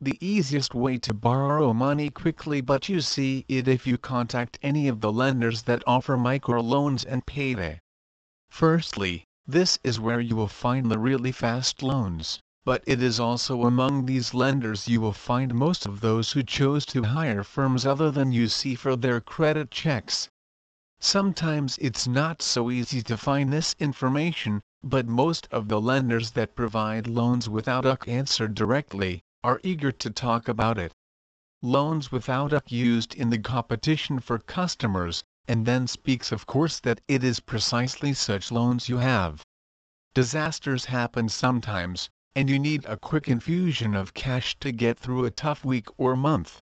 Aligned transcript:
The 0.00 0.18
easiest 0.20 0.74
way 0.76 0.98
to 0.98 1.12
borrow 1.12 1.72
money 1.72 2.08
quickly 2.08 2.60
but 2.60 2.88
you 2.88 3.00
see 3.00 3.44
it 3.48 3.66
if 3.66 3.84
you 3.84 3.98
contact 3.98 4.60
any 4.62 4.86
of 4.86 5.00
the 5.00 5.10
lenders 5.10 5.62
that 5.62 5.82
offer 5.88 6.16
microloans 6.16 7.04
and 7.04 7.26
payday. 7.26 7.80
Firstly, 8.48 9.24
this 9.44 9.80
is 9.82 9.98
where 9.98 10.20
you 10.20 10.36
will 10.36 10.46
find 10.46 10.88
the 10.88 11.00
really 11.00 11.32
fast 11.32 11.82
loans, 11.82 12.38
but 12.64 12.84
it 12.86 13.02
is 13.02 13.18
also 13.18 13.64
among 13.64 14.06
these 14.06 14.34
lenders 14.34 14.86
you 14.86 15.00
will 15.00 15.12
find 15.12 15.52
most 15.52 15.84
of 15.84 15.98
those 15.98 16.30
who 16.30 16.44
chose 16.44 16.86
to 16.86 17.02
hire 17.02 17.42
firms 17.42 17.84
other 17.84 18.12
than 18.12 18.30
UC 18.30 18.78
for 18.78 18.94
their 18.94 19.20
credit 19.20 19.72
checks. 19.72 20.28
Sometimes 21.00 21.76
it's 21.78 22.06
not 22.06 22.40
so 22.40 22.70
easy 22.70 23.02
to 23.02 23.16
find 23.16 23.52
this 23.52 23.74
information, 23.80 24.62
but 24.84 25.08
most 25.08 25.48
of 25.50 25.66
the 25.66 25.80
lenders 25.80 26.30
that 26.30 26.54
provide 26.54 27.08
loans 27.08 27.48
without 27.48 27.82
UC 27.82 28.06
answer 28.06 28.46
directly, 28.46 29.20
are 29.42 29.60
eager 29.64 29.90
to 29.90 30.08
talk 30.08 30.46
about 30.46 30.78
it. 30.78 30.92
Loans 31.62 32.12
without 32.12 32.52
UC 32.52 32.70
used 32.70 33.14
in 33.16 33.30
the 33.30 33.40
competition 33.40 34.20
for 34.20 34.38
customers, 34.38 35.24
and 35.48 35.66
then 35.66 35.88
speaks 35.88 36.30
of 36.30 36.46
course 36.46 36.78
that 36.78 37.00
it 37.08 37.24
is 37.24 37.40
precisely 37.40 38.12
such 38.12 38.52
loans 38.52 38.88
you 38.88 38.98
have. 38.98 39.42
Disasters 40.14 40.84
happen 40.84 41.28
sometimes, 41.28 42.08
and 42.36 42.48
you 42.48 42.60
need 42.60 42.84
a 42.84 42.96
quick 42.96 43.26
infusion 43.26 43.96
of 43.96 44.14
cash 44.14 44.56
to 44.60 44.70
get 44.70 44.96
through 44.96 45.24
a 45.24 45.30
tough 45.32 45.64
week 45.64 45.88
or 45.96 46.14
month. 46.14 46.60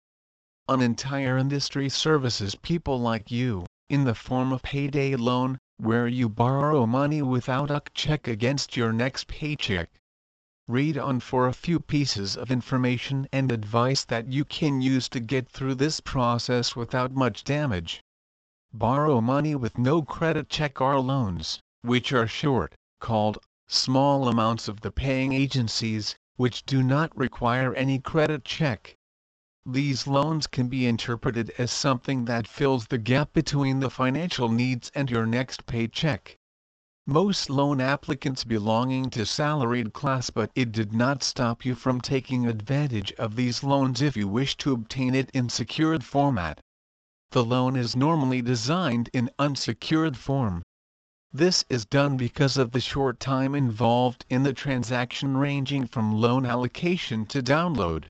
An 0.69 0.81
entire 0.81 1.37
industry 1.37 1.89
services 1.89 2.55
people 2.55 3.01
like 3.01 3.33
you, 3.33 3.67
in 3.89 4.05
the 4.05 4.15
form 4.15 4.53
of 4.53 4.63
payday 4.63 5.17
loan, 5.17 5.59
where 5.79 6.07
you 6.07 6.29
borrow 6.29 6.87
money 6.87 7.21
without 7.21 7.71
a 7.71 7.83
check 7.95 8.29
against 8.29 8.77
your 8.77 8.93
next 8.93 9.27
paycheck. 9.27 9.91
Read 10.69 10.97
on 10.97 11.21
for 11.21 11.47
a 11.47 11.53
few 11.53 11.79
pieces 11.81 12.37
of 12.37 12.51
information 12.51 13.29
and 13.33 13.53
advice 13.53 14.05
that 14.05 14.33
you 14.33 14.45
can 14.45 14.81
use 14.81 15.09
to 15.09 15.21
get 15.21 15.49
through 15.49 15.75
this 15.75 16.01
process 16.01 16.75
without 16.75 17.13
much 17.13 17.45
damage. 17.45 18.01
Borrow 18.73 19.21
money 19.21 19.55
with 19.55 19.77
no 19.77 20.03
credit 20.03 20.49
check 20.49 20.81
are 20.81 20.99
loans, 20.99 21.61
which 21.83 22.13
are 22.13 22.27
short, 22.27 22.75
called 23.01 23.39
small 23.69 24.29
amounts 24.29 24.69
of 24.69 24.81
the 24.81 24.91
paying 24.91 25.33
agencies, 25.33 26.17
which 26.37 26.65
do 26.65 26.83
not 26.83 27.17
require 27.17 27.75
any 27.75 27.99
credit 27.99 28.45
check. 28.45 28.97
These 29.67 30.07
loans 30.07 30.47
can 30.47 30.69
be 30.69 30.87
interpreted 30.87 31.51
as 31.57 31.73
something 31.73 32.27
that 32.27 32.47
fills 32.47 32.87
the 32.87 32.99
gap 32.99 33.33
between 33.33 33.81
the 33.81 33.89
financial 33.89 34.51
needs 34.51 34.91
and 34.95 35.11
your 35.11 35.25
next 35.25 35.65
paycheck. 35.65 36.37
Most 37.07 37.49
loan 37.49 37.81
applicants 37.81 38.45
belonging 38.45 39.09
to 39.11 39.25
salaried 39.25 39.95
class 39.95 40.29
but 40.29 40.51
it 40.55 40.71
did 40.71 40.93
not 40.93 41.23
stop 41.23 41.65
you 41.65 41.75
from 41.75 42.03
taking 42.03 42.47
advantage 42.47 43.13
of 43.13 43.37
these 43.37 43.65
loans 43.65 44.03
if 44.03 44.19
you 44.19 44.29
wish 44.29 44.55
to 44.59 44.73
obtain 44.73 45.15
it 45.15 45.31
in 45.31 45.49
secured 45.49 46.05
format. 46.05 46.61
The 47.31 47.43
loan 47.43 47.75
is 47.75 47.97
normally 47.97 48.43
designed 48.43 49.09
in 49.15 49.31
unsecured 49.39 50.19
form. 50.19 50.63
This 51.33 51.65
is 51.71 51.87
done 51.87 52.19
because 52.19 52.59
of 52.59 52.73
the 52.73 52.81
short 52.81 53.19
time 53.19 53.55
involved 53.55 54.27
in 54.29 54.43
the 54.43 54.53
transaction 54.53 55.39
ranging 55.39 55.87
from 55.87 56.13
loan 56.13 56.45
allocation 56.45 57.25
to 57.27 57.43
download. 57.43 58.05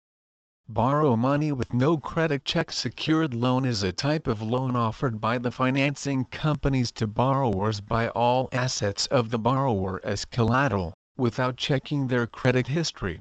Borrow 0.69 1.17
money 1.17 1.51
with 1.51 1.75
no 1.75 1.99
credit 1.99 2.45
check 2.45 2.71
secured 2.71 3.35
loan 3.35 3.65
is 3.65 3.83
a 3.83 3.91
type 3.91 4.29
of 4.29 4.41
loan 4.41 4.77
offered 4.77 5.21
by 5.21 5.37
the 5.39 5.51
financing 5.51 6.25
companies 6.27 6.93
to 6.93 7.09
borrowers 7.09 7.81
by 7.81 8.11
all 8.11 8.49
assets 8.53 9.09
of 9.09 9.31
the 9.31 9.41
borrower 9.41 10.01
as 10.05 10.25
collateral, 10.25 10.95
without 11.17 11.57
checking 11.57 12.07
their 12.07 12.29
credit 12.29 12.69
history. 12.69 13.19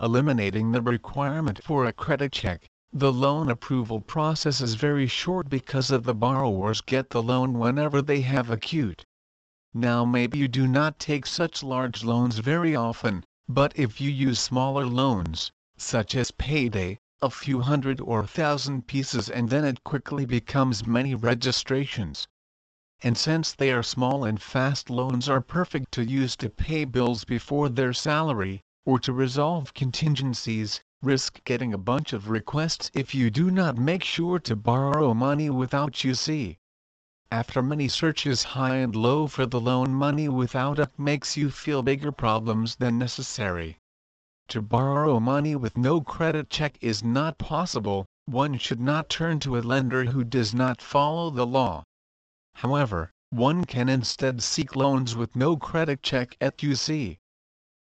Eliminating 0.00 0.70
the 0.70 0.80
requirement 0.80 1.60
for 1.64 1.86
a 1.86 1.92
credit 1.92 2.30
check, 2.30 2.68
the 2.92 3.12
loan 3.12 3.50
approval 3.50 4.00
process 4.00 4.60
is 4.60 4.74
very 4.76 5.08
short 5.08 5.48
because 5.48 5.90
of 5.90 6.04
the 6.04 6.14
borrowers 6.14 6.80
get 6.82 7.10
the 7.10 7.20
loan 7.20 7.54
whenever 7.58 8.00
they 8.00 8.20
have 8.20 8.48
acute. 8.48 9.04
Now 9.74 10.04
maybe 10.04 10.38
you 10.38 10.46
do 10.46 10.68
not 10.68 11.00
take 11.00 11.26
such 11.26 11.64
large 11.64 12.04
loans 12.04 12.38
very 12.38 12.76
often, 12.76 13.24
but 13.48 13.72
if 13.74 14.00
you 14.00 14.08
use 14.08 14.38
smaller 14.38 14.86
loans, 14.86 15.50
such 15.82 16.14
as 16.14 16.30
payday, 16.30 16.98
a 17.22 17.30
few 17.30 17.60
hundred 17.60 18.02
or 18.02 18.20
a 18.20 18.26
thousand 18.26 18.86
pieces 18.86 19.30
and 19.30 19.48
then 19.48 19.64
it 19.64 19.82
quickly 19.82 20.26
becomes 20.26 20.86
many 20.86 21.14
registrations. 21.14 22.28
And 23.00 23.16
since 23.16 23.52
they 23.54 23.72
are 23.72 23.82
small 23.82 24.24
and 24.24 24.42
fast 24.42 24.90
loans 24.90 25.26
are 25.26 25.40
perfect 25.40 25.90
to 25.92 26.04
use 26.04 26.36
to 26.36 26.50
pay 26.50 26.84
bills 26.84 27.24
before 27.24 27.70
their 27.70 27.94
salary, 27.94 28.60
or 28.84 28.98
to 28.98 29.12
resolve 29.14 29.72
contingencies, 29.72 30.82
risk 31.00 31.42
getting 31.44 31.72
a 31.72 31.78
bunch 31.78 32.12
of 32.12 32.28
requests 32.28 32.90
if 32.92 33.14
you 33.14 33.30
do 33.30 33.50
not 33.50 33.78
make 33.78 34.04
sure 34.04 34.38
to 34.38 34.54
borrow 34.54 35.14
money 35.14 35.48
without 35.48 35.94
UC. 35.94 36.58
After 37.32 37.62
many 37.62 37.88
searches 37.88 38.42
high 38.42 38.76
and 38.76 38.94
low 38.94 39.26
for 39.26 39.46
the 39.46 39.60
loan 39.60 39.94
money 39.94 40.28
without 40.28 40.78
a 40.78 40.90
makes 40.98 41.38
you 41.38 41.50
feel 41.50 41.82
bigger 41.82 42.12
problems 42.12 42.76
than 42.76 42.98
necessary 42.98 43.79
to 44.50 44.60
borrow 44.60 45.20
money 45.20 45.54
with 45.54 45.76
no 45.78 46.00
credit 46.00 46.50
check 46.50 46.76
is 46.80 47.04
not 47.04 47.38
possible, 47.38 48.04
one 48.26 48.58
should 48.58 48.80
not 48.80 49.08
turn 49.08 49.38
to 49.38 49.56
a 49.56 49.62
lender 49.62 50.06
who 50.06 50.24
does 50.24 50.52
not 50.52 50.82
follow 50.82 51.30
the 51.30 51.46
law. 51.46 51.84
However, 52.56 53.12
one 53.30 53.64
can 53.64 53.88
instead 53.88 54.42
seek 54.42 54.74
loans 54.74 55.14
with 55.14 55.36
no 55.36 55.56
credit 55.56 56.02
check 56.02 56.36
at 56.40 56.58
UC. 56.58 57.18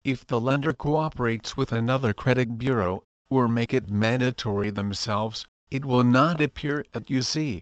If 0.04 0.26
the 0.26 0.42
lender 0.42 0.74
cooperates 0.74 1.56
with 1.56 1.72
another 1.72 2.16
credit 2.16 2.58
bureau, 2.58 3.04
or 3.30 3.48
make 3.48 3.72
it 3.72 3.88
mandatory 3.88 4.72
themselves, 4.72 5.46
it 5.70 5.86
will 5.86 6.04
not 6.04 6.42
appear 6.42 6.84
at 6.96 7.06
UC. 7.06 7.62